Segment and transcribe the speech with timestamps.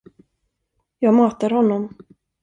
[0.99, 1.93] Jag matar honom.